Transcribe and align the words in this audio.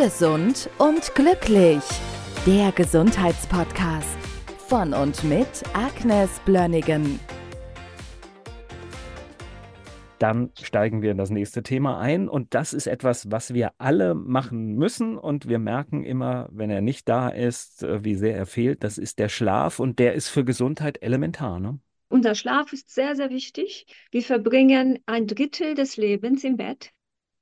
Gesund 0.00 0.70
und 0.78 1.12
glücklich. 1.16 1.82
Der 2.46 2.70
Gesundheitspodcast 2.70 4.16
von 4.68 4.94
und 4.94 5.24
mit 5.24 5.48
Agnes 5.72 6.30
Blönnigan. 6.44 7.18
Dann 10.20 10.52
steigen 10.54 11.02
wir 11.02 11.10
in 11.10 11.18
das 11.18 11.30
nächste 11.30 11.64
Thema 11.64 11.98
ein 11.98 12.28
und 12.28 12.54
das 12.54 12.74
ist 12.74 12.86
etwas, 12.86 13.32
was 13.32 13.54
wir 13.54 13.72
alle 13.78 14.14
machen 14.14 14.76
müssen 14.76 15.18
und 15.18 15.48
wir 15.48 15.58
merken 15.58 16.04
immer, 16.04 16.48
wenn 16.52 16.70
er 16.70 16.80
nicht 16.80 17.08
da 17.08 17.28
ist, 17.28 17.82
äh, 17.82 18.04
wie 18.04 18.14
sehr 18.14 18.36
er 18.36 18.46
fehlt. 18.46 18.84
Das 18.84 18.98
ist 18.98 19.18
der 19.18 19.28
Schlaf 19.28 19.80
und 19.80 19.98
der 19.98 20.14
ist 20.14 20.28
für 20.28 20.44
Gesundheit 20.44 21.02
elementar. 21.02 21.58
Ne? 21.58 21.80
Unser 22.08 22.36
Schlaf 22.36 22.72
ist 22.72 22.94
sehr, 22.94 23.16
sehr 23.16 23.30
wichtig. 23.30 23.86
Wir 24.12 24.22
verbringen 24.22 25.00
ein 25.06 25.26
Drittel 25.26 25.74
des 25.74 25.96
Lebens 25.96 26.44
im 26.44 26.56
Bett 26.56 26.92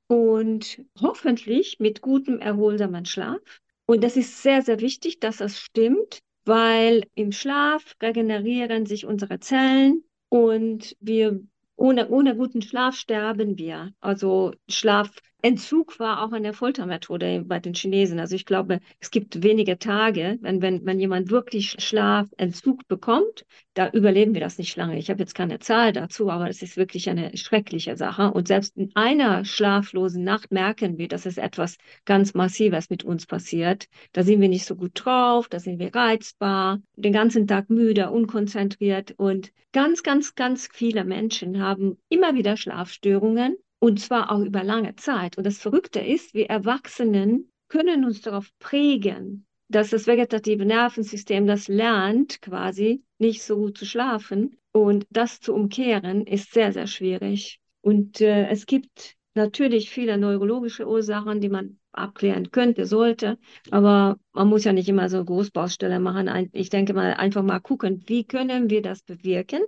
und 0.07 0.81
hoffentlich 1.01 1.79
mit 1.79 2.01
gutem, 2.01 2.39
erholsamen 2.39 3.05
Schlaf. 3.05 3.41
Und 3.85 4.03
das 4.03 4.17
ist 4.17 4.41
sehr, 4.41 4.61
sehr 4.61 4.79
wichtig, 4.81 5.19
dass 5.19 5.37
das 5.37 5.59
stimmt, 5.59 6.19
weil 6.45 7.03
im 7.15 7.31
Schlaf 7.31 7.95
regenerieren 8.01 8.85
sich 8.85 9.05
unsere 9.05 9.39
Zellen 9.39 10.03
und 10.29 10.95
wir 10.99 11.41
ohne, 11.75 12.09
ohne 12.09 12.35
guten 12.35 12.61
Schlaf 12.61 12.95
sterben 12.95 13.57
wir. 13.57 13.93
Also 13.99 14.53
Schlaf 14.67 15.11
Entzug 15.43 15.99
war 15.99 16.23
auch 16.23 16.31
eine 16.31 16.51
Foltermethode 16.51 17.43
bei 17.45 17.59
den 17.59 17.75
Chinesen. 17.75 18.19
Also 18.19 18.35
ich 18.35 18.45
glaube, 18.45 18.79
es 18.99 19.11
gibt 19.11 19.43
wenige 19.43 19.77
Tage, 19.77 20.39
wenn, 20.41 20.63
wenn, 20.63 20.83
wenn 20.85 20.99
jemand 20.99 21.29
wirklich 21.29 21.75
Schlafentzug 21.77 22.87
bekommt, 22.87 23.45
da 23.75 23.89
überleben 23.91 24.33
wir 24.33 24.41
das 24.41 24.57
nicht 24.57 24.75
lange. 24.75 24.97
Ich 24.97 25.11
habe 25.11 25.19
jetzt 25.19 25.35
keine 25.35 25.59
Zahl 25.59 25.93
dazu, 25.93 26.31
aber 26.31 26.49
es 26.49 26.63
ist 26.63 26.75
wirklich 26.75 27.07
eine 27.07 27.37
schreckliche 27.37 27.95
Sache. 27.95 28.31
Und 28.31 28.47
selbst 28.47 28.75
in 28.77 28.91
einer 28.95 29.45
schlaflosen 29.45 30.23
Nacht 30.23 30.51
merken 30.51 30.97
wir, 30.97 31.07
dass 31.07 31.27
es 31.27 31.37
etwas 31.37 31.77
ganz 32.05 32.33
Massives 32.33 32.89
mit 32.89 33.03
uns 33.03 33.27
passiert. 33.27 33.87
Da 34.13 34.23
sind 34.23 34.41
wir 34.41 34.49
nicht 34.49 34.65
so 34.65 34.75
gut 34.75 34.93
drauf, 34.95 35.49
da 35.49 35.59
sind 35.59 35.77
wir 35.77 35.93
reizbar, 35.93 36.79
den 36.95 37.13
ganzen 37.13 37.45
Tag 37.45 37.69
müde, 37.69 38.09
unkonzentriert. 38.09 39.13
Und 39.17 39.51
ganz, 39.71 40.01
ganz, 40.01 40.33
ganz 40.33 40.67
viele 40.73 41.03
Menschen 41.03 41.61
haben 41.61 41.99
immer 42.09 42.33
wieder 42.33 42.57
Schlafstörungen 42.57 43.55
und 43.79 43.99
zwar 43.99 44.31
auch 44.31 44.41
über 44.41 44.63
lange 44.63 44.95
Zeit. 44.95 45.37
Und 45.37 45.45
das 45.45 45.57
Verrückte 45.59 45.99
ist, 45.99 46.33
wir 46.33 46.47
Erwachsenen 46.47 47.51
können 47.67 48.05
uns 48.05 48.21
darauf 48.21 48.49
prägen, 48.59 49.45
dass 49.69 49.89
das 49.89 50.07
vegetative 50.07 50.65
Nervensystem 50.65 51.45
das 51.45 51.67
lernt, 51.67 52.41
quasi 52.41 53.03
nicht 53.17 53.43
so 53.43 53.57
gut 53.57 53.77
zu 53.77 53.85
schlafen. 53.85 54.57
Und 54.71 55.05
das 55.09 55.39
zu 55.39 55.53
umkehren, 55.53 56.25
ist 56.25 56.53
sehr, 56.53 56.71
sehr 56.71 56.87
schwierig. 56.87 57.59
Und 57.81 58.21
äh, 58.21 58.47
es 58.47 58.65
gibt 58.65 59.15
natürlich 59.33 59.89
viele 59.89 60.17
neurologische 60.17 60.87
Ursachen, 60.87 61.41
die 61.41 61.49
man 61.49 61.79
abklären 61.91 62.51
könnte, 62.51 62.85
sollte. 62.85 63.37
Aber 63.71 64.17
man 64.33 64.47
muss 64.47 64.63
ja 64.63 64.73
nicht 64.73 64.89
immer 64.89 65.09
so 65.09 65.23
Großbaustelle 65.23 65.99
machen. 65.99 66.49
Ich 66.53 66.69
denke 66.69 66.93
mal, 66.93 67.13
einfach 67.13 67.43
mal 67.43 67.59
gucken, 67.59 68.03
wie 68.07 68.25
können 68.25 68.69
wir 68.69 68.81
das 68.81 69.01
bewirken? 69.01 69.61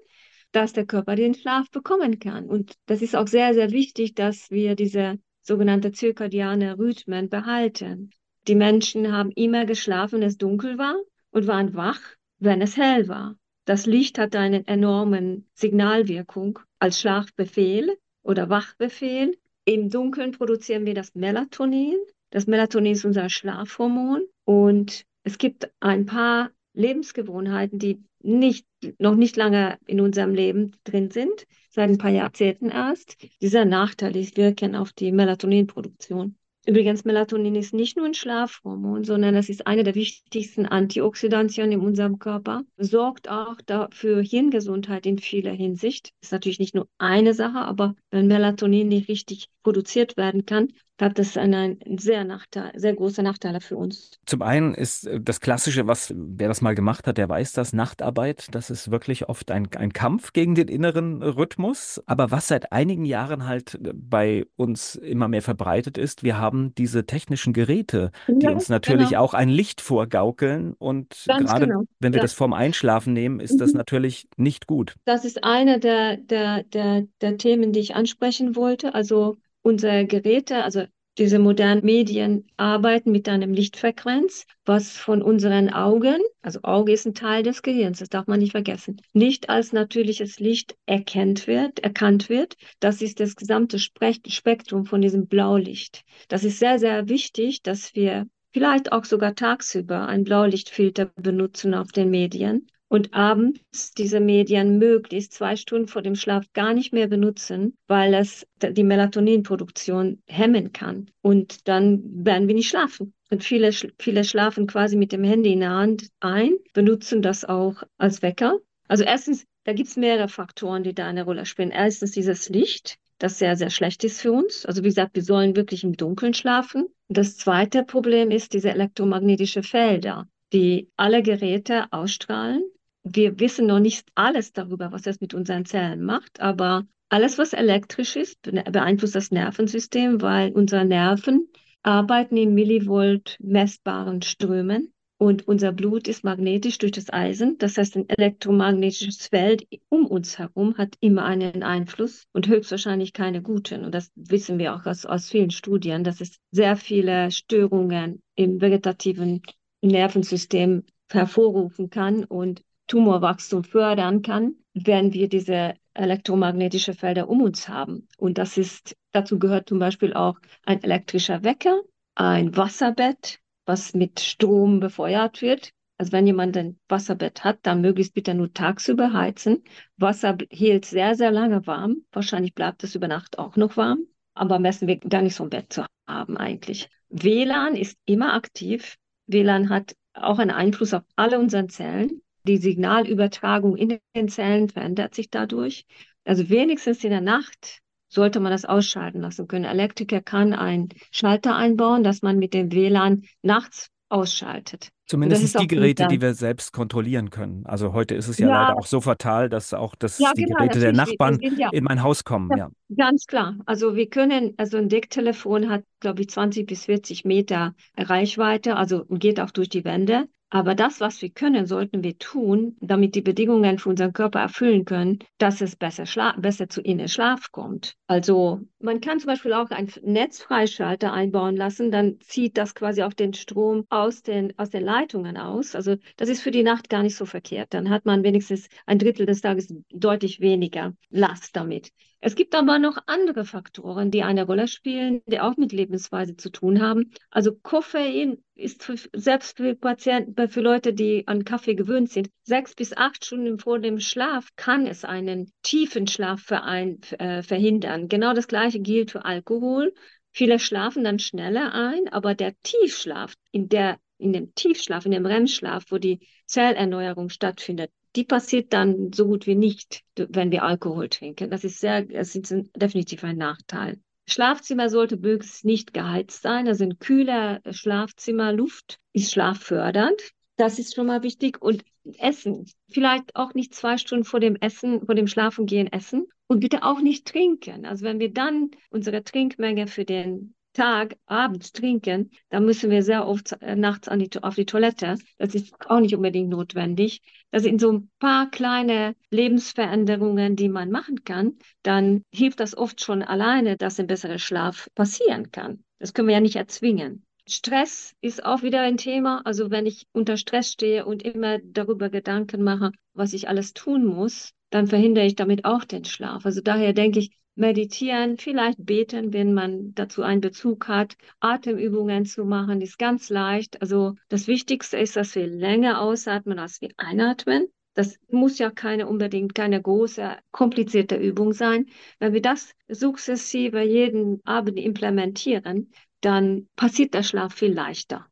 Dass 0.52 0.74
der 0.74 0.86
Körper 0.86 1.16
den 1.16 1.34
Schlaf 1.34 1.70
bekommen 1.72 2.20
kann. 2.20 2.46
Und 2.48 2.74
das 2.86 3.02
ist 3.02 3.16
auch 3.16 3.28
sehr, 3.28 3.54
sehr 3.54 3.72
wichtig, 3.72 4.16
dass 4.16 4.50
wir 4.50 4.76
diese 4.76 5.20
sogenannte 5.42 5.92
zirkadiane 5.92 6.78
Rhythmen 6.78 7.30
behalten. 7.30 8.12
Die 8.48 8.56
Menschen 8.56 9.12
haben 9.12 9.32
immer 9.32 9.66
geschlafen, 9.66 10.22
wenn 10.22 10.28
es 10.28 10.38
dunkel 10.38 10.78
war 10.78 10.96
und 11.32 11.48
waren 11.48 11.74
wach, 11.76 12.02
wenn 12.40 12.62
es 12.62 12.78
hell 12.78 13.08
war. 13.08 13.36
Das 13.66 13.86
Licht 13.86 14.18
hat 14.18 14.36
eine 14.36 14.66
enorme 14.68 15.44
Signalwirkung 15.54 16.60
als 16.80 17.00
Schlafbefehl 17.00 17.96
oder 18.24 18.50
Wachbefehl. 18.50 19.38
Im 19.66 19.90
Dunkeln 19.90 20.32
produzieren 20.32 20.86
wir 20.86 20.96
das 20.96 21.14
Melatonin. 21.14 21.98
Das 22.32 22.48
Melatonin 22.48 22.94
ist 22.94 23.06
unser 23.06 23.30
Schlafhormon 23.30 24.24
und 24.46 25.04
es 25.24 25.38
gibt 25.38 25.72
ein 25.80 26.06
paar 26.06 26.50
Lebensgewohnheiten, 26.74 27.78
die 27.78 28.04
nicht, 28.22 28.66
noch 28.98 29.16
nicht 29.16 29.36
lange 29.38 29.78
in 29.88 30.02
unserem 30.02 30.34
Leben 30.34 30.76
drin 30.84 31.12
sind, 31.12 31.46
seit 31.70 31.90
ein 31.90 31.98
paar 31.98 32.12
Jahrzehnten 32.12 32.70
erst, 32.70 33.18
dieser 33.42 33.66
nachteilig 33.66 34.38
wirken 34.38 34.76
auf 34.76 34.94
die 34.94 35.12
Melatoninproduktion. 35.12 36.36
Übrigens, 36.66 37.06
Melatonin 37.06 37.56
ist 37.56 37.74
nicht 37.74 37.98
nur 37.98 38.06
ein 38.06 38.14
Schlafhormon, 38.14 39.04
sondern 39.04 39.34
es 39.36 39.50
ist 39.50 39.66
eine 39.66 39.84
der 39.84 39.96
wichtigsten 39.96 40.66
Antioxidantien 40.66 41.72
in 41.72 41.80
unserem 41.80 42.20
Körper, 42.20 42.64
sorgt 42.78 43.30
auch 43.30 43.56
für 43.92 44.22
Hirngesundheit 44.22 45.06
in 45.06 45.18
vieler 45.18 45.54
Hinsicht. 45.54 46.12
Ist 46.22 46.32
natürlich 46.32 46.60
nicht 46.60 46.76
nur 46.76 46.88
eine 46.98 47.34
Sache, 47.34 47.60
aber 47.60 47.96
wenn 48.12 48.28
Melatonin 48.28 48.90
nicht 48.90 49.08
richtig 49.10 49.48
produziert 49.64 50.18
werden 50.18 50.46
kann, 50.46 50.68
hat 51.02 51.20
das 51.20 51.38
einen 51.38 51.80
sehr, 51.98 52.24
Nachteil, 52.24 52.72
sehr 52.76 52.94
große 52.94 53.24
Nachteile 53.24 53.62
für 53.62 53.78
uns. 53.78 54.20
Zum 54.26 54.42
einen 54.42 54.74
ist 54.74 55.08
äh, 55.08 55.20
das 55.22 55.40
Klassische, 55.40 55.88
was 55.88 56.14
wer 56.16 56.48
das 56.48 56.62
mal 56.62 56.76
gemacht 56.76 57.08
hat, 57.08 57.18
der 57.18 57.30
weiß 57.30 57.54
das, 57.54 57.74
Nachtarbeit, 57.74 58.48
das 58.52 58.70
ist 58.70 58.92
wirklich 58.92 59.30
oft 59.30 59.52
ein, 59.52 59.68
ein 59.76 59.94
Kampf 59.94 60.34
gegen 60.34 60.56
den 60.56 60.68
inneren 60.68 61.22
Rhythmus. 61.22 62.02
Aber 62.06 62.32
was 62.32 62.48
seit 62.48 62.72
einigen 62.72 63.06
Jahren 63.06 63.48
halt 63.48 63.76
äh, 63.76 63.92
bei 63.94 64.46
uns 64.56 64.96
immer 64.96 65.28
mehr 65.28 65.42
verbreitet 65.42 65.98
ist, 65.98 66.24
wir 66.24 66.38
haben 66.38 66.74
diese 66.76 67.06
technischen 67.06 67.54
Geräte, 67.54 68.12
die 68.28 68.46
ja, 68.46 68.52
uns 68.52 68.70
natürlich 68.70 69.10
genau. 69.10 69.22
auch 69.22 69.34
ein 69.34 69.50
Licht 69.50 69.82
vorgaukeln. 69.82 70.74
Und 70.74 71.24
Ganz 71.28 71.50
gerade 71.50 71.68
genau. 71.68 71.84
wenn 72.00 72.14
wir 72.14 72.20
ja. 72.20 72.24
das 72.24 72.34
vorm 72.34 72.54
Einschlafen 72.54 73.14
nehmen, 73.14 73.40
ist 73.40 73.54
mhm. 73.54 73.60
das 73.60 73.74
natürlich 73.74 74.28
nicht 74.38 74.68
gut. 74.68 74.96
Das 75.06 75.26
ist 75.26 75.44
eine 75.44 75.80
der, 75.80 76.18
der, 76.18 76.64
der, 76.64 77.08
der 77.22 77.38
Themen, 77.38 77.72
die 77.72 77.80
ich 77.80 77.96
ansprechen 77.96 78.56
wollte. 78.56 78.94
Also 78.94 79.38
unsere 79.70 80.06
Geräte, 80.06 80.64
also 80.64 80.86
diese 81.20 81.38
modernen 81.38 81.84
Medien 81.84 82.48
arbeiten 82.56 83.12
mit 83.12 83.28
einem 83.28 83.54
Lichtfrequenz, 83.54 84.46
was 84.64 84.96
von 84.98 85.22
unseren 85.22 85.70
Augen, 85.70 86.22
also 86.42 86.62
Auge 86.64 86.94
ist 86.94 87.06
ein 87.06 87.14
Teil 87.14 87.44
des 87.44 87.62
Gehirns, 87.62 88.00
das 88.00 88.10
darf 88.10 88.28
man 88.28 88.40
nicht 88.40 88.54
vergessen, 88.54 89.02
nicht 89.14 89.50
als 89.50 89.74
natürliches 89.74 90.40
Licht 90.40 90.78
erkannt 90.86 91.46
wird, 91.46 91.80
erkannt 91.80 92.30
wird. 92.30 92.56
Das 92.80 93.02
ist 93.02 93.20
das 93.20 93.36
gesamte 93.36 93.80
Spektrum 93.80 94.86
von 94.86 95.02
diesem 95.02 95.28
Blaulicht. 95.28 96.04
Das 96.30 96.44
ist 96.44 96.60
sehr, 96.60 96.80
sehr 96.80 97.10
wichtig, 97.10 97.64
dass 97.64 97.94
wir 97.96 98.26
vielleicht 98.54 98.92
auch 98.94 99.04
sogar 99.04 99.36
tagsüber 99.36 100.08
ein 100.08 100.24
Blaulichtfilter 100.24 101.12
benutzen 101.18 101.74
auf 101.74 101.92
den 101.92 102.10
Medien 102.10 102.68
und 102.90 103.14
abends 103.14 103.94
diese 103.94 104.20
Medien 104.20 104.80
möglichst 104.80 105.34
zwei 105.34 105.56
Stunden 105.56 105.88
vor 105.88 106.02
dem 106.02 106.16
Schlaf 106.16 106.46
gar 106.54 106.74
nicht 106.74 106.92
mehr 106.92 107.08
benutzen, 107.08 107.78
weil 107.88 108.14
es 108.16 108.46
die 108.62 108.84
Melatoninproduktion 108.84 110.22
hemmen 110.28 110.74
kann. 110.74 111.10
Und 111.22 111.68
dann 111.68 112.26
werden 112.26 112.48
wir 112.48 112.56
nicht 112.56 112.70
schlafen. 112.70 113.14
Und 113.30 113.44
viele, 113.44 113.72
viele 113.72 114.24
schlafen 114.24 114.66
quasi 114.66 114.98
mit 114.98 115.12
dem 115.12 115.24
Handy 115.24 115.54
in 115.54 115.60
der 115.60 115.70
Hand 115.70 116.10
ein, 116.20 116.58
benutzen 116.74 117.22
das 117.22 117.46
auch 117.46 117.84
als 118.00 118.24
Wecker. 118.24 118.58
Also 118.88 119.04
erstens, 119.04 119.46
da 119.66 119.74
gibt 119.74 119.90
es 119.90 119.96
mehrere 119.96 120.28
Faktoren, 120.28 120.84
die 120.84 120.96
da 120.96 121.06
eine 121.06 121.26
Rolle 121.26 121.46
spielen. 121.46 121.70
Erstens 121.70 122.12
dieses 122.12 122.50
Licht, 122.50 122.98
das 123.20 123.38
sehr, 123.38 123.56
sehr 123.56 123.70
schlecht 123.70 124.04
ist 124.04 124.20
für 124.20 124.32
uns. 124.32 124.66
Also 124.66 124.82
wie 124.84 124.88
gesagt, 124.88 125.16
wir 125.16 125.24
sollen 125.24 125.56
wirklich 125.56 125.84
im 125.84 125.96
Dunkeln 125.96 126.34
schlafen. 126.34 126.88
Das 127.08 127.38
zweite 127.38 127.84
Problem 127.84 128.32
ist 128.32 128.54
diese 128.54 128.72
elektromagnetische 128.72 129.62
Felder, 129.62 130.28
die 130.54 130.90
alle 130.96 131.22
Geräte 131.22 131.86
ausstrahlen 131.92 132.64
wir 133.04 133.40
wissen 133.40 133.68
noch 133.68 133.80
nicht 133.80 134.08
alles 134.16 134.54
darüber, 134.54 134.92
was 134.92 135.04
das 135.04 135.22
mit 135.22 135.34
unseren 135.34 135.66
Zellen 135.66 136.04
macht, 136.04 136.40
aber 136.42 136.86
alles, 137.10 137.38
was 137.38 137.54
elektrisch 137.54 138.16
ist, 138.16 138.42
beeinflusst 138.44 139.16
das 139.16 139.32
Nervensystem, 139.32 140.22
weil 140.22 140.52
unsere 140.52 140.86
Nerven 140.86 141.50
arbeiten 141.82 142.38
in 142.38 142.54
Millivolt 142.54 143.38
messbaren 143.40 144.22
Strömen 144.22 144.94
und 145.18 145.48
unser 145.48 145.74
Blut 145.74 146.08
ist 146.08 146.24
magnetisch 146.24 146.78
durch 146.78 146.94
das 146.94 147.12
Eisen. 147.12 147.58
Das 147.58 147.78
heißt, 147.78 147.98
ein 147.98 148.08
elektromagnetisches 148.08 149.28
Feld 149.28 149.68
um 149.90 150.06
uns 150.06 150.40
herum 150.40 150.78
hat 150.78 150.96
immer 151.02 151.26
einen 151.26 151.62
Einfluss 151.62 152.26
und 152.32 152.48
höchstwahrscheinlich 152.48 153.12
keine 153.12 153.42
guten. 153.42 153.84
Und 153.84 153.94
das 153.94 154.12
wissen 154.16 154.60
wir 154.60 154.74
auch 154.74 154.86
aus, 154.86 155.06
aus 155.06 155.30
vielen 155.30 155.52
Studien, 155.52 156.06
dass 156.06 156.22
es 156.22 156.38
sehr 156.52 156.78
viele 156.78 157.32
Störungen 157.32 158.22
im 158.36 158.62
vegetativen 158.62 159.42
Nervensystem 159.82 160.84
hervorrufen 161.12 161.90
kann 161.90 162.24
und 162.24 162.62
Tumorwachstum 162.90 163.64
fördern 163.64 164.22
kann, 164.22 164.56
wenn 164.74 165.14
wir 165.14 165.30
diese 165.30 165.76
elektromagnetische 165.94 166.94
Felder 166.94 167.30
um 167.30 167.42
uns 167.42 167.70
haben. 167.70 168.08
Und 168.18 168.38
das 168.38 168.58
ist, 168.58 168.96
dazu 169.12 169.40
gehört 169.40 169.70
zum 169.70 169.80
Beispiel 169.80 170.14
auch 170.14 170.40
ein 170.66 170.84
elektrischer 170.84 171.44
Wecker, 171.44 171.82
ein 172.16 172.58
Wasserbett, 172.58 173.40
was 173.66 173.94
mit 173.94 174.20
Strom 174.20 174.80
befeuert 174.80 175.42
wird. 175.42 175.72
Also 175.98 176.14
wenn 176.14 176.26
jemand 176.26 176.58
ein 176.58 176.80
Wasserbett 176.88 177.44
hat, 177.44 177.60
dann 177.64 177.82
möglichst 177.82 178.14
bitte 178.14 178.34
nur 178.34 178.54
tagsüber 178.54 179.14
heizen. 179.14 179.64
Wasser 179.98 180.38
hält 180.50 180.86
sehr, 180.86 181.16
sehr 181.16 181.32
lange 181.32 181.68
warm. 181.68 181.98
Wahrscheinlich 182.12 182.56
bleibt 182.56 182.84
es 182.84 182.96
über 182.96 183.08
Nacht 183.08 183.38
auch 183.38 183.56
noch 183.58 183.78
warm. 183.78 184.06
Aber 184.34 184.56
am 184.56 184.64
besten 184.64 184.88
wir 184.88 184.98
gar 184.98 185.22
nicht 185.22 185.36
so 185.36 185.44
ein 185.44 185.50
Bett 185.50 185.72
zu 185.74 185.86
haben 186.08 186.38
eigentlich. 186.38 186.90
WLAN 187.10 187.76
ist 187.76 187.98
immer 188.06 188.34
aktiv. 188.34 188.96
WLAN 189.28 189.70
hat 189.70 189.96
auch 190.14 190.40
einen 190.40 190.52
Einfluss 190.52 190.94
auf 190.94 191.04
alle 191.18 191.40
unsere 191.40 191.68
Zellen. 191.68 192.22
Die 192.50 192.58
Signalübertragung 192.58 193.78
in 193.78 194.00
den 194.16 194.28
Zellen 194.28 194.70
verändert 194.70 195.14
sich 195.14 195.30
dadurch. 195.30 195.86
Also 196.26 196.50
wenigstens 196.50 197.04
in 197.04 197.12
der 197.12 197.22
Nacht 197.22 197.82
sollte 198.08 198.40
man 198.40 198.52
das 198.52 198.66
ausschalten 198.66 199.22
lassen 199.22 199.48
können. 199.48 199.66
Elektriker 199.66 200.20
kann 200.20 200.54
einen 200.54 200.90
Schalter 201.12 201.56
einbauen, 201.56 202.04
dass 202.04 202.24
man 202.24 202.40
mit 202.40 202.56
dem 202.56 202.72
WLAN 202.72 203.22
nachts 203.44 203.90
ausschaltet. 204.10 204.90
Zumindest 205.06 205.60
die 205.60 205.68
Geräte, 205.68 206.08
die 206.08 206.22
wir 206.22 206.34
selbst 206.34 206.74
kontrollieren 206.74 207.30
können. 207.30 207.68
Also 207.68 207.94
heute 207.94 208.16
ist 208.16 208.28
es 208.28 208.40
ja, 208.40 208.48
ja 208.48 208.62
leider 208.64 208.80
auch 208.80 208.88
so 208.88 209.00
fatal, 209.00 209.48
dass 209.48 209.76
auch 209.76 209.94
das, 209.94 210.18
ja, 210.18 210.34
die 210.36 210.46
genau, 210.46 210.58
Geräte 210.58 210.80
der 210.80 210.94
Nachbarn 210.94 211.40
ja, 211.56 211.70
in 211.72 211.84
mein 211.84 212.02
Haus 212.02 212.24
kommen. 212.24 212.50
Ja. 212.58 212.72
Ganz 212.98 213.28
klar. 213.28 213.60
Also 213.68 213.96
wir 213.96 214.10
können, 214.10 214.56
also 214.58 214.78
ein 214.78 214.90
Decktelefon 214.90 215.70
hat, 215.70 215.84
glaube 216.00 216.22
ich, 216.22 216.32
20 216.32 216.66
bis 216.66 216.86
40 216.86 217.26
Meter 217.26 217.76
Reichweite, 217.96 218.76
also 218.76 219.06
geht 219.06 219.40
auch 219.40 219.52
durch 219.52 219.70
die 219.70 219.86
Wände. 219.86 220.28
Aber 220.52 220.74
das, 220.74 221.00
was 221.00 221.22
wir 221.22 221.30
können, 221.30 221.68
sollten 221.68 222.04
wir 222.04 222.18
tun, 222.18 222.76
damit 222.82 223.14
die 223.14 223.22
Bedingungen 223.22 223.78
für 223.78 223.90
unseren 223.90 224.14
Körper 224.14 224.40
erfüllen 224.40 224.84
können, 224.84 225.20
dass 225.38 225.62
es 225.62 225.76
besser, 225.76 226.06
besser 226.38 226.68
zu 226.68 226.82
ihnen 226.82 227.08
Schlaf 227.08 227.52
kommt. 227.52 227.96
Also 228.08 228.62
man 228.80 229.00
kann 229.00 229.20
zum 229.20 229.28
Beispiel 229.28 229.54
auch 229.54 229.70
einen 229.70 229.92
Netzfreischalter 230.02 231.14
einbauen 231.14 231.56
lassen, 231.56 231.92
dann 231.92 232.20
zieht 232.22 232.58
das 232.58 232.74
quasi 232.74 233.04
auch 233.04 233.14
den 233.14 233.36
Strom 233.36 233.86
aus 233.90 234.24
den, 234.24 234.58
aus 234.58 234.72
den 234.72 234.84
Leitungen 234.84 235.38
aus. 235.38 235.76
Also 235.76 235.98
das 236.18 236.30
ist 236.30 236.42
für 236.42 236.52
die 236.52 236.64
Nacht 236.64 236.90
gar 236.90 237.04
nicht 237.04 237.16
so 237.16 237.26
verkehrt. 237.26 237.74
Dann 237.76 237.92
hat 237.92 238.06
man 238.06 238.24
wenigstens 238.24 238.70
ein 238.88 238.98
Drittel 238.98 239.28
des 239.28 239.42
Tages 239.42 239.72
deutlich 239.92 240.40
weniger 240.40 240.94
Last 241.12 241.56
damit. 241.56 241.92
Es 242.22 242.36
gibt 242.36 242.54
aber 242.54 242.80
noch 242.80 242.98
andere 243.06 243.46
Faktoren, 243.46 244.12
die 244.12 244.24
eine 244.24 244.46
Rolle 244.46 244.68
spielen, 244.68 245.22
die 245.26 245.40
auch 245.40 245.56
mit 245.56 245.72
Lebensweise 245.72 246.36
zu 246.36 246.50
tun 246.50 246.82
haben. 246.82 247.12
Also 247.32 247.56
Koffein 247.56 248.44
ist 248.56 248.84
für, 248.84 248.96
selbst 249.14 249.56
für 249.56 249.74
Patienten, 249.76 250.50
für 250.50 250.60
Leute, 250.60 250.94
die 250.94 251.26
an 251.28 251.46
Kaffee 251.46 251.76
gewöhnt 251.76 252.10
sind, 252.10 252.30
sechs 252.44 252.76
bis 252.76 252.96
acht 252.96 253.24
Stunden 253.24 253.58
vor 253.58 253.80
dem 253.80 254.02
Schlaf 254.02 254.50
kann 254.58 254.86
es 254.86 255.06
einen 255.06 255.54
tiefen 255.62 256.08
Schlaf 256.08 256.42
verein, 256.42 257.00
äh, 257.20 257.42
verhindern. 257.42 258.10
Genau 258.10 258.34
das 258.34 258.50
Gleiche 258.50 258.82
gilt 258.82 259.12
für 259.12 259.24
Alkohol. 259.24 259.94
Viele 260.32 260.60
schlafen 260.60 261.06
dann 261.06 261.20
schneller 261.20 261.74
ein, 261.74 262.10
aber 262.10 262.36
der 262.36 262.54
Tiefschlaf, 262.64 263.34
in 263.52 263.70
der 263.70 263.98
in 264.20 264.34
dem 264.34 264.54
Tiefschlaf, 264.54 265.06
in 265.06 265.12
dem 265.12 265.26
REM-Schlaf, 265.26 265.86
wo 265.90 265.98
die 265.98 266.28
Zellerneuerung 266.46 267.30
stattfindet, 267.30 267.90
die 268.16 268.24
passiert 268.24 268.74
dann 268.74 269.14
so 269.14 269.28
gut 269.28 269.46
wie 269.46 269.56
nicht, 269.56 270.04
wenn 270.16 270.52
wir 270.52 270.64
Alkohol 270.64 271.10
trinken. 271.10 271.50
Das 271.50 271.64
ist 271.64 271.80
sehr, 271.80 272.04
das 272.04 272.36
ist 272.36 272.54
definitiv 272.76 273.24
ein 273.24 273.38
Nachteil. 273.38 274.00
Schlafzimmer 274.28 274.90
sollte 274.90 275.18
möglichst 275.18 275.66
nicht 275.66 275.94
geheizt 275.94 276.42
sein. 276.42 276.68
Also 276.68 276.84
ein 276.84 277.00
kühler 277.00 277.62
Schlafzimmer, 277.72 278.54
Luft 278.54 279.00
ist 279.14 279.32
schlaffördernd. 279.32 280.22
Das 280.56 280.78
ist 280.78 280.96
schon 280.96 281.08
mal 281.08 281.24
wichtig. 281.24 281.62
Und 281.62 281.84
Essen. 282.18 282.66
Vielleicht 282.90 283.36
auch 283.36 283.54
nicht 283.54 283.74
zwei 283.74 283.98
Stunden 283.98 284.26
vor 284.26 284.40
dem 284.40 284.56
Essen, 284.56 285.06
vor 285.06 285.16
dem 285.16 285.28
Schlafengehen 285.28 285.92
essen. 285.92 286.28
Und 286.48 286.62
bitte 286.62 286.84
auch 286.84 287.02
nicht 287.02 287.28
trinken. 287.28 287.86
Also 287.86 288.06
wenn 288.06 288.20
wir 288.20 288.34
dann 288.34 288.72
unsere 288.90 289.24
Trinkmenge 289.24 289.88
für 289.88 290.06
den 290.06 290.56
Tag 290.80 291.18
abends 291.26 291.74
trinken, 291.74 292.32
dann 292.50 292.64
müssen 292.64 292.90
wir 292.90 293.04
sehr 293.04 293.28
oft 293.28 293.52
äh, 293.62 293.76
nachts 293.76 294.08
die, 294.10 294.30
auf 294.42 294.56
die 294.56 294.66
Toilette. 294.66 295.18
Das 295.38 295.54
ist 295.54 295.74
auch 295.90 296.00
nicht 296.00 296.16
unbedingt 296.16 296.48
notwendig. 296.48 297.22
Das 297.52 297.64
sind 297.64 297.82
so 297.82 297.92
ein 297.92 298.10
paar 298.20 298.50
kleine 298.50 299.14
Lebensveränderungen, 299.30 300.56
die 300.56 300.70
man 300.70 300.90
machen 300.90 301.26
kann. 301.26 301.58
Dann 301.84 302.24
hilft 302.34 302.62
das 302.62 302.78
oft 302.78 303.02
schon 303.02 303.24
alleine, 303.24 303.76
dass 303.76 304.00
ein 304.00 304.08
besserer 304.08 304.40
Schlaf 304.40 304.88
passieren 304.96 305.52
kann. 305.52 305.84
Das 306.00 306.14
können 306.14 306.30
wir 306.30 306.36
ja 306.36 306.40
nicht 306.40 306.56
erzwingen. 306.56 307.26
Stress 307.46 308.16
ist 308.22 308.46
auch 308.46 308.62
wieder 308.62 308.80
ein 308.80 308.96
Thema. 308.96 309.42
Also 309.44 309.72
wenn 309.72 309.86
ich 309.86 310.08
unter 310.14 310.38
Stress 310.38 310.72
stehe 310.72 311.06
und 311.06 311.24
immer 311.24 311.60
darüber 311.62 312.10
Gedanken 312.10 312.64
mache, 312.64 312.94
was 313.14 313.34
ich 313.34 313.50
alles 313.50 313.74
tun 313.74 314.06
muss, 314.06 314.54
dann 314.70 314.88
verhindere 314.88 315.26
ich 315.26 315.36
damit 315.36 315.66
auch 315.66 315.84
den 315.84 316.06
Schlaf. 316.06 316.46
Also 316.46 316.62
daher 316.62 316.94
denke 316.94 317.20
ich, 317.20 317.32
meditieren, 317.60 318.38
vielleicht 318.38 318.84
beten, 318.86 319.34
wenn 319.34 319.54
man 319.54 319.94
dazu 319.94 320.24
einen 320.24 320.42
Bezug 320.42 320.88
hat, 320.88 321.18
Atemübungen 321.40 322.26
zu 322.26 322.46
machen, 322.46 322.82
ist 322.82 322.98
ganz 322.98 323.30
leicht. 323.30 323.82
Also 323.82 324.16
das 324.30 324.48
Wichtigste 324.48 324.98
ist, 324.98 325.16
dass 325.16 325.36
wir 325.36 325.46
länger 325.46 326.02
ausatmen, 326.02 326.58
als 326.58 326.82
wir 326.82 326.90
einatmen. 326.98 327.68
Das 327.94 328.18
muss 328.30 328.60
ja 328.60 328.70
keine 328.70 329.08
unbedingt 329.08 329.56
keine 329.56 329.82
große, 329.82 330.38
komplizierte 330.52 331.18
Übung 331.18 331.54
sein. 331.54 331.88
Wenn 332.20 332.34
wir 332.34 332.42
das 332.42 332.74
sukzessive 332.88 333.82
jeden 333.82 334.40
Abend 334.46 334.80
implementieren, 334.80 335.92
dann 336.22 336.70
passiert 336.76 337.14
der 337.14 337.24
Schlaf 337.24 337.54
viel 337.54 337.74
leichter. 337.74 338.26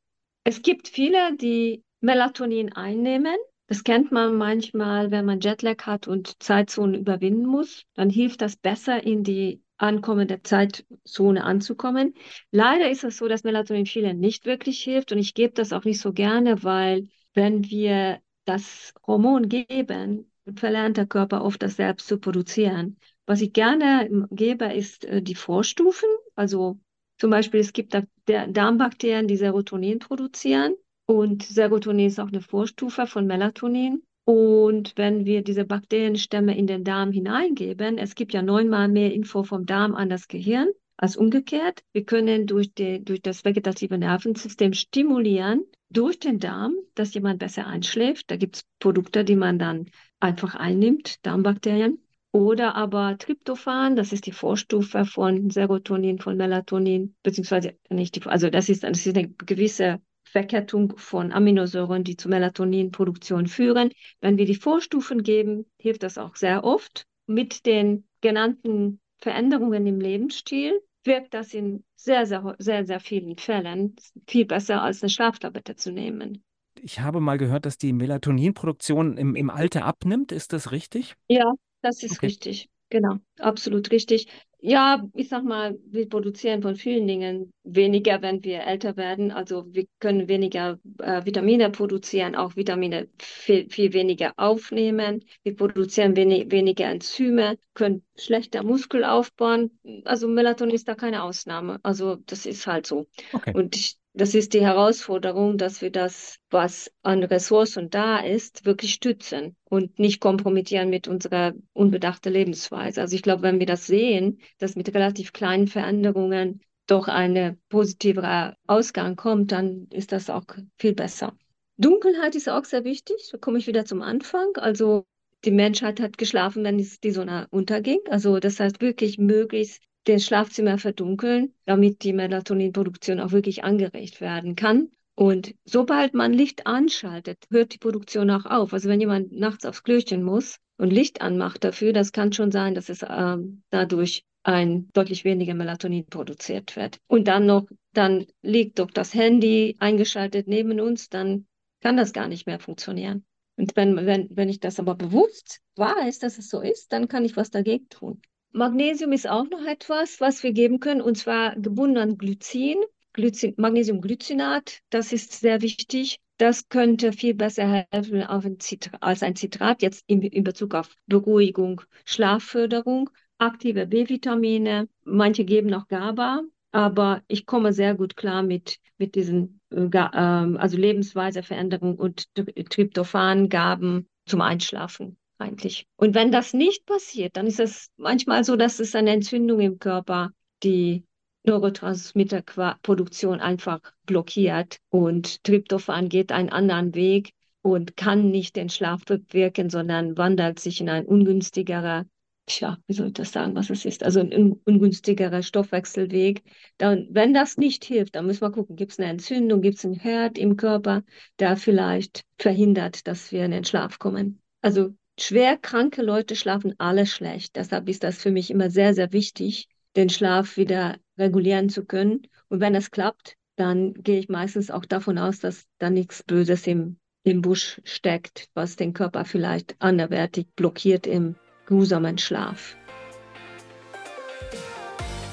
Es 0.45 0.61
gibt 0.61 0.87
viele, 0.87 1.35
die 1.35 1.83
Melatonin 1.99 2.71
einnehmen, 2.71 3.35
das 3.67 3.83
kennt 3.83 4.11
man 4.11 4.35
manchmal, 4.37 5.11
wenn 5.11 5.25
man 5.25 5.41
Jetlag 5.41 5.85
hat 5.85 6.07
und 6.07 6.41
Zeitzonen 6.41 6.95
überwinden 6.95 7.45
muss. 7.45 7.83
Dann 7.93 8.09
hilft 8.09 8.41
das 8.41 8.55
besser, 8.55 9.03
in 9.03 9.23
die 9.23 9.61
ankommende 9.77 10.41
Zeitzone 10.41 11.43
anzukommen. 11.43 12.13
Leider 12.51 12.89
ist 12.89 13.03
es 13.03 13.17
so, 13.17 13.27
dass 13.27 13.43
Melatonin 13.43 13.85
vielen 13.85 14.19
nicht 14.19 14.45
wirklich 14.45 14.81
hilft 14.81 15.11
und 15.11 15.19
ich 15.19 15.33
gebe 15.33 15.53
das 15.53 15.73
auch 15.73 15.83
nicht 15.83 15.99
so 15.99 16.13
gerne, 16.13 16.63
weil 16.63 17.09
wenn 17.33 17.69
wir 17.69 18.21
das 18.45 18.93
Hormon 19.05 19.49
geben, 19.49 20.31
verlernt 20.55 20.97
der 20.97 21.05
Körper 21.05 21.43
oft 21.43 21.61
das 21.61 21.75
selbst 21.75 22.07
zu 22.07 22.17
produzieren. 22.17 22.97
Was 23.25 23.41
ich 23.41 23.51
gerne 23.51 24.27
gebe, 24.31 24.65
ist 24.73 25.03
äh, 25.05 25.21
die 25.21 25.35
Vorstufen. 25.35 26.07
Also 26.35 26.79
zum 27.19 27.29
Beispiel, 27.31 27.59
es 27.59 27.73
gibt 27.73 27.97
Darmbakterien, 28.25 29.27
die 29.27 29.37
Serotonin 29.37 29.99
produzieren. 29.99 30.73
Und 31.07 31.43
Serotonin 31.43 32.07
ist 32.07 32.19
auch 32.19 32.27
eine 32.27 32.41
Vorstufe 32.41 33.07
von 33.07 33.25
Melatonin. 33.25 34.03
Und 34.25 34.91
wenn 34.97 35.25
wir 35.25 35.41
diese 35.41 35.63
Bakterienstämme 35.63 36.55
in 36.57 36.67
den 36.67 36.83
Darm 36.83 37.13
hineingeben, 37.13 37.97
es 37.97 38.13
gibt 38.13 38.33
ja 38.33 38.41
neunmal 38.41 38.89
mehr 38.89 39.13
Info 39.13 39.43
vom 39.43 39.65
Darm 39.65 39.95
an 39.95 40.09
das 40.09 40.27
Gehirn 40.27 40.67
als 40.97 41.15
umgekehrt. 41.15 41.81
Wir 41.93 42.03
können 42.03 42.45
durch, 42.45 42.73
die, 42.73 43.03
durch 43.05 43.21
das 43.21 43.45
vegetative 43.45 43.97
Nervensystem 43.97 44.73
stimulieren, 44.73 45.63
durch 45.89 46.19
den 46.19 46.39
Darm, 46.39 46.75
dass 46.93 47.13
jemand 47.13 47.39
besser 47.39 47.67
einschläft. 47.67 48.29
Da 48.29 48.35
gibt 48.35 48.57
es 48.57 48.63
Produkte, 48.79 49.23
die 49.23 49.37
man 49.37 49.59
dann 49.59 49.85
einfach 50.19 50.55
einnimmt, 50.55 51.25
Darmbakterien. 51.25 52.03
Oder 52.33 52.75
aber 52.75 53.17
Tryptophan, 53.17 53.95
das 53.95 54.11
ist 54.11 54.25
die 54.25 54.33
Vorstufe 54.33 55.05
von 55.05 55.49
Serotonin, 55.49 56.19
von 56.19 56.35
Melatonin, 56.35 57.15
beziehungsweise 57.23 57.77
nicht 57.89 58.15
die, 58.15 58.23
also 58.23 58.49
das 58.49 58.67
ist, 58.67 58.83
das 58.83 59.05
ist 59.05 59.17
eine 59.17 59.29
gewisse 59.29 60.01
Verkettung 60.31 60.93
von 60.97 61.31
Aminosäuren, 61.31 62.03
die 62.03 62.17
zur 62.17 62.31
Melatoninproduktion 62.31 63.47
führen. 63.47 63.91
Wenn 64.21 64.37
wir 64.37 64.45
die 64.45 64.55
Vorstufen 64.55 65.23
geben, 65.23 65.65
hilft 65.79 66.03
das 66.03 66.17
auch 66.17 66.35
sehr 66.35 66.63
oft. 66.63 67.05
Mit 67.25 67.65
den 67.65 68.07
genannten 68.21 68.99
Veränderungen 69.19 69.85
im 69.87 69.99
Lebensstil 69.99 70.79
wirkt 71.03 71.33
das 71.33 71.53
in 71.53 71.83
sehr, 71.95 72.25
sehr, 72.25 72.55
sehr, 72.59 72.85
sehr 72.85 72.99
vielen 72.99 73.37
Fällen 73.37 73.95
viel 74.27 74.45
besser 74.45 74.81
als 74.81 75.01
eine 75.01 75.09
Schlaftablette 75.09 75.75
zu 75.75 75.91
nehmen. 75.91 76.43
Ich 76.81 76.99
habe 76.99 77.19
mal 77.19 77.37
gehört, 77.37 77.65
dass 77.65 77.77
die 77.77 77.93
Melatoninproduktion 77.93 79.17
im, 79.17 79.35
im 79.35 79.49
Alter 79.49 79.85
abnimmt. 79.85 80.31
Ist 80.31 80.53
das 80.53 80.71
richtig? 80.71 81.15
Ja, 81.27 81.53
das 81.81 82.03
ist 82.03 82.13
okay. 82.13 82.27
richtig. 82.27 82.69
Genau, 82.89 83.17
absolut 83.39 83.91
richtig. 83.91 84.27
Ja, 84.59 85.03
ich 85.13 85.29
sag 85.29 85.43
mal, 85.43 85.77
wir 85.85 86.09
produzieren 86.09 86.63
von 86.63 86.75
vielen 86.75 87.07
Dingen 87.07 87.51
weniger, 87.63 88.21
wenn 88.23 88.43
wir 88.43 88.61
älter 88.61 88.97
werden. 88.97 89.31
Also 89.31 89.65
wir 89.71 89.85
können 89.99 90.27
weniger 90.27 90.79
äh, 90.99 91.23
Vitamine 91.25 91.69
produzieren, 91.69 92.35
auch 92.35 92.55
Vitamine 92.55 93.07
viel, 93.19 93.69
viel 93.69 93.93
weniger 93.93 94.33
aufnehmen. 94.35 95.23
Wir 95.43 95.55
produzieren 95.55 96.15
wenig, 96.15 96.51
weniger 96.51 96.85
Enzyme, 96.85 97.57
können 97.75 98.03
schlechter 98.17 98.63
Muskel 98.63 99.03
aufbauen. 99.03 99.79
Also 100.05 100.27
Melatonin 100.27 100.73
ist 100.73 100.87
da 100.87 100.95
keine 100.95 101.21
Ausnahme. 101.21 101.79
Also 101.83 102.15
das 102.15 102.47
ist 102.47 102.65
halt 102.65 102.87
so. 102.87 103.05
Okay. 103.33 103.53
Und 103.53 103.75
ich 103.75 103.97
das 104.17 104.33
ist 104.33 104.53
die 104.53 104.61
Herausforderung, 104.61 105.57
dass 105.57 105.81
wir 105.81 105.91
das, 105.91 106.39
was 106.49 106.91
an 107.03 107.23
Ressourcen 107.23 107.89
da 107.89 108.19
ist, 108.19 108.65
wirklich 108.65 108.93
stützen 108.93 109.55
und 109.65 109.99
nicht 109.99 110.19
kompromittieren 110.19 110.89
mit 110.89 111.07
unserer 111.07 111.53
unbedachten 111.73 112.33
Lebensweise. 112.33 113.01
Also 113.01 113.15
ich 113.15 113.21
glaube, 113.21 113.43
wenn 113.43 113.59
wir 113.59 113.67
das 113.67 113.85
sehen, 113.85 114.39
dass 114.57 114.75
mit 114.75 114.93
relativ 114.93 115.33
kleinen 115.33 115.67
Veränderungen 115.67 116.61
doch 116.87 117.07
ein 117.07 117.59
positiver 117.69 118.55
Ausgang 118.65 119.15
kommt, 119.15 119.51
dann 119.51 119.87
ist 119.91 120.11
das 120.11 120.29
auch 120.29 120.45
viel 120.77 120.93
besser. 120.93 121.37
Dunkelheit 121.77 122.35
ist 122.35 122.49
auch 122.49 122.65
sehr 122.65 122.83
wichtig. 122.83 123.29
Da 123.31 123.37
komme 123.37 123.59
ich 123.59 123.67
wieder 123.67 123.85
zum 123.85 124.01
Anfang. 124.01 124.55
Also 124.55 125.05
die 125.45 125.51
Menschheit 125.51 125.99
hat 125.99 126.17
geschlafen, 126.17 126.63
wenn 126.63 126.77
die 126.77 127.11
Sonne 127.11 127.47
unterging. 127.51 127.99
Also 128.09 128.39
das 128.39 128.59
heißt 128.59 128.81
wirklich 128.81 129.19
möglichst 129.19 129.83
das 130.13 130.25
Schlafzimmer 130.25 130.77
verdunkeln, 130.77 131.53
damit 131.65 132.03
die 132.03 132.13
Melatoninproduktion 132.13 133.19
auch 133.19 133.31
wirklich 133.31 133.63
angeregt 133.63 134.21
werden 134.21 134.55
kann. 134.55 134.89
Und 135.15 135.55
sobald 135.65 136.13
man 136.13 136.31
Licht 136.31 136.67
anschaltet, 136.67 137.45
hört 137.49 137.73
die 137.73 137.79
Produktion 137.79 138.29
auch 138.29 138.45
auf. 138.45 138.73
Also 138.73 138.87
wenn 138.87 138.99
jemand 138.99 139.31
nachts 139.31 139.65
aufs 139.65 139.83
Klöchen 139.83 140.23
muss 140.23 140.57
und 140.77 140.91
Licht 140.91 141.21
anmacht 141.21 141.63
dafür, 141.63 141.91
das 141.91 142.11
kann 142.11 142.33
schon 142.33 142.51
sein, 142.51 142.75
dass 142.75 142.89
es 142.89 143.01
äh, 143.01 143.37
dadurch 143.71 144.23
ein 144.43 144.89
deutlich 144.93 145.25
weniger 145.25 145.55
Melatonin 145.55 146.05
produziert 146.05 146.75
wird. 146.75 146.99
Und 147.07 147.27
dann 147.27 147.47
noch, 147.47 147.67
dann 147.93 148.27
liegt 148.41 148.79
doch 148.79 148.91
das 148.91 149.13
Handy 149.13 149.75
eingeschaltet 149.79 150.47
neben 150.47 150.79
uns, 150.79 151.09
dann 151.09 151.47
kann 151.81 151.97
das 151.97 152.13
gar 152.13 152.27
nicht 152.27 152.45
mehr 152.45 152.59
funktionieren. 152.59 153.25
Und 153.57 153.75
wenn, 153.75 153.95
wenn, 154.05 154.29
wenn 154.29 154.49
ich 154.49 154.59
das 154.59 154.79
aber 154.79 154.95
bewusst 154.95 155.61
weiß, 155.75 156.19
dass 156.19 156.37
es 156.37 156.49
so 156.49 156.61
ist, 156.61 156.93
dann 156.93 157.07
kann 157.07 157.25
ich 157.25 157.35
was 157.35 157.49
dagegen 157.49 157.89
tun. 157.89 158.21
Magnesium 158.51 159.11
ist 159.11 159.29
auch 159.29 159.49
noch 159.49 159.65
etwas, 159.65 160.19
was 160.19 160.41
wir 160.43 160.51
geben 160.51 160.79
können, 160.79 161.01
und 161.01 161.17
zwar 161.17 161.55
gebunden 161.55 161.97
an 161.97 162.17
Glycin. 162.17 162.77
Glycin 163.13 163.53
Magnesiumglycinat, 163.57 164.79
das 164.89 165.11
ist 165.11 165.33
sehr 165.33 165.61
wichtig. 165.61 166.19
Das 166.37 166.69
könnte 166.69 167.13
viel 167.13 167.33
besser 167.33 167.85
helfen 167.91 168.21
ein 168.21 168.57
als 169.01 169.23
ein 169.23 169.35
Zitrat, 169.35 169.81
jetzt 169.81 170.03
in, 170.07 170.21
in 170.21 170.43
Bezug 170.43 170.75
auf 170.75 170.95
Beruhigung, 171.07 171.81
Schlafförderung, 172.05 173.09
aktive 173.39 173.87
B-Vitamine. 173.87 174.87
Manche 175.03 175.45
geben 175.45 175.69
noch 175.69 175.87
GABA, 175.87 176.43
aber 176.71 177.23
ich 177.27 177.47
komme 177.47 177.73
sehr 177.73 177.95
gut 177.95 178.15
klar 178.15 178.43
mit, 178.43 178.77
mit 178.99 179.15
diesen 179.15 179.61
äh, 179.71 179.89
ähm, 179.93 180.57
also 180.57 180.77
Lebensweiseveränderungen 180.77 181.97
und 181.97 182.27
Tryptophangaben 182.35 184.07
zum 184.27 184.41
Einschlafen 184.41 185.17
eigentlich. 185.39 185.85
Und 185.95 186.15
wenn 186.15 186.31
das 186.31 186.53
nicht 186.53 186.85
passiert, 186.85 187.37
dann 187.37 187.47
ist 187.47 187.59
es 187.59 187.89
manchmal 187.97 188.43
so, 188.43 188.55
dass 188.55 188.79
es 188.79 188.95
eine 188.95 189.11
Entzündung 189.11 189.59
im 189.59 189.79
Körper, 189.79 190.31
die 190.63 191.03
Neurotransmitterproduktion 191.43 193.39
einfach 193.39 193.79
blockiert 194.05 194.77
und 194.89 195.43
Tryptophan 195.43 196.09
geht 196.09 196.31
einen 196.31 196.49
anderen 196.49 196.93
Weg 196.93 197.31
und 197.61 197.95
kann 197.97 198.31
nicht 198.31 198.55
den 198.55 198.69
Schlaf 198.69 199.05
bewirken, 199.05 199.69
sondern 199.69 200.17
wandelt 200.17 200.59
sich 200.59 200.81
in 200.81 200.89
ein 200.89 201.05
ungünstigerer, 201.05 202.05
tja, 202.47 202.77
wie 202.87 202.93
soll 202.93 203.07
ich 203.07 203.13
das 203.13 203.31
sagen, 203.31 203.55
was 203.55 203.69
es 203.69 203.85
ist, 203.85 204.03
also 204.03 204.19
ein 204.19 204.53
ungünstigerer 204.65 205.41
Stoffwechselweg. 205.41 206.43
Dann, 206.77 207.07
wenn 207.11 207.33
das 207.33 207.57
nicht 207.57 207.85
hilft, 207.85 208.15
dann 208.15 208.25
müssen 208.25 208.41
wir 208.41 208.51
gucken, 208.51 208.75
gibt 208.75 208.93
es 208.93 208.99
eine 208.99 209.09
Entzündung, 209.09 209.61
gibt 209.61 209.77
es 209.77 209.85
einen 209.85 209.95
Herd 209.95 210.37
im 210.37 210.57
Körper, 210.57 211.03
der 211.39 211.57
vielleicht 211.57 212.23
verhindert, 212.37 213.07
dass 213.07 213.31
wir 213.31 213.45
in 213.45 213.51
den 213.51 213.65
Schlaf 213.65 213.99
kommen. 213.99 214.41
Also 214.61 214.93
schwer 215.19 215.57
kranke 215.57 216.01
Leute 216.01 216.35
schlafen 216.35 216.75
alle 216.77 217.05
schlecht. 217.05 217.55
Deshalb 217.55 217.89
ist 217.89 218.03
das 218.03 218.17
für 218.17 218.31
mich 218.31 218.51
immer 218.51 218.69
sehr, 218.69 218.93
sehr 218.93 219.11
wichtig, 219.13 219.67
den 219.95 220.09
Schlaf 220.09 220.57
wieder 220.57 220.97
regulieren 221.17 221.69
zu 221.69 221.85
können. 221.85 222.21
Und 222.49 222.59
wenn 222.59 222.75
es 222.75 222.91
klappt, 222.91 223.35
dann 223.55 223.93
gehe 223.95 224.19
ich 224.19 224.29
meistens 224.29 224.69
auch 224.69 224.85
davon 224.85 225.17
aus, 225.17 225.39
dass 225.39 225.65
da 225.79 225.89
nichts 225.89 226.23
Böses 226.23 226.67
im, 226.67 226.97
im 227.23 227.41
Busch 227.41 227.81
steckt, 227.83 228.47
was 228.53 228.75
den 228.75 228.93
Körper 228.93 229.25
vielleicht 229.25 229.75
anderwertig 229.79 230.47
blockiert 230.55 231.07
im 231.07 231.35
grusamen 231.65 232.17
Schlaf. 232.17 232.77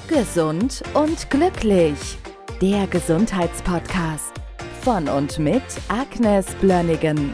Gesund 0.07 0.83
und 0.93 1.29
glücklich. 1.29 2.17
Der 2.61 2.87
Gesundheitspodcast 2.87 4.33
von 4.81 5.07
und 5.07 5.39
mit 5.39 5.63
Agnes 5.89 6.45
Blönnigan. 6.61 7.33